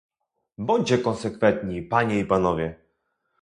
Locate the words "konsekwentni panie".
0.97-2.19